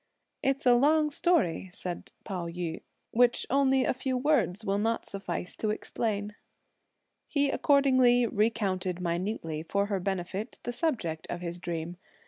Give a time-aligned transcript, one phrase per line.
[0.41, 5.55] "It's a long story," said Pao yü, "which only a few words will not suffice
[5.57, 6.33] to explain."
[7.27, 11.97] He accordingly recounted minutely, for her benefit, the subject of his dream.